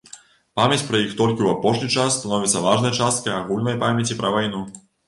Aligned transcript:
Памяць 0.59 0.87
пра 0.87 1.01
іх 1.03 1.13
толькі 1.19 1.37
ў 1.43 1.53
апошні 1.57 1.91
час 1.97 2.17
становіцца 2.23 2.65
важнай 2.67 2.97
часткай 2.99 3.39
агульнай 3.45 3.83
памяці 3.87 4.21
пра 4.25 4.37
вайну. 4.41 4.69